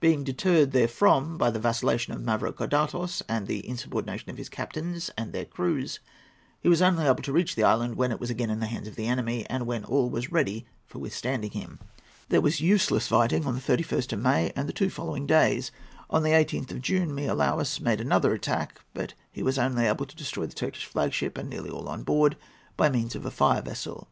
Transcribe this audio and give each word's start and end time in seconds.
Being 0.00 0.24
deterred 0.24 0.72
therefrom 0.72 1.36
by 1.36 1.50
the 1.50 1.58
vacillation 1.60 2.14
of 2.14 2.22
Mavrocordatos 2.22 3.20
and 3.28 3.46
the 3.46 3.68
insubordination 3.68 4.30
of 4.30 4.38
his 4.38 4.48
captains 4.48 5.10
and 5.14 5.30
their 5.34 5.44
crews, 5.44 6.00
he 6.62 6.70
was 6.70 6.80
only 6.80 7.04
able 7.04 7.22
to 7.22 7.34
reach 7.34 7.54
the 7.54 7.64
island 7.64 7.96
when 7.96 8.10
it 8.10 8.18
was 8.18 8.30
again 8.30 8.48
in 8.48 8.60
the 8.60 8.66
hands 8.66 8.88
of 8.88 8.96
the 8.96 9.04
enemy, 9.04 9.44
and 9.50 9.66
when 9.66 9.84
all 9.84 10.08
was 10.08 10.32
ready 10.32 10.66
for 10.86 11.00
withstanding 11.00 11.50
him. 11.50 11.80
There 12.30 12.40
was 12.40 12.62
useless 12.62 13.08
fighting 13.08 13.44
on 13.44 13.54
the 13.56 13.60
31st 13.60 14.14
of 14.14 14.20
May 14.20 14.52
and 14.56 14.70
the 14.70 14.72
two 14.72 14.88
following 14.88 15.26
days. 15.26 15.70
On 16.08 16.22
the 16.22 16.30
18th 16.30 16.70
of 16.70 16.80
June, 16.80 17.10
Miaoulis 17.14 17.78
made 17.78 18.00
another 18.00 18.32
attack; 18.32 18.80
but 18.94 19.12
he 19.30 19.42
was 19.42 19.58
only 19.58 19.84
able 19.84 20.06
to 20.06 20.16
destroy 20.16 20.46
the 20.46 20.54
Turkish 20.54 20.86
flag 20.86 21.12
ship, 21.12 21.36
and 21.36 21.50
nearly 21.50 21.68
all 21.68 21.90
on 21.90 22.04
board, 22.04 22.38
by 22.78 22.88
means 22.88 23.14
of 23.14 23.26
a 23.26 23.30
fire 23.30 23.60
vessel. 23.60 24.08